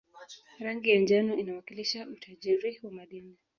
[0.59, 3.37] rangi ya njano inawakilisha utajiri wa madini